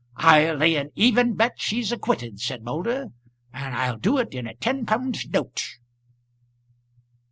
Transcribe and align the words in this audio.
"I'll 0.15 0.55
lay 0.55 0.77
an 0.77 0.89
even 0.95 1.35
bet 1.35 1.61
she's 1.61 1.91
acquitted," 1.91 2.39
said 2.39 2.63
Moulder. 2.63 3.09
"And 3.53 3.75
I'll 3.75 3.99
do 3.99 4.17
it 4.17 4.33
in 4.33 4.47
a 4.47 4.55
ten 4.55 4.83
p'und 4.87 5.29
note." 5.31 5.77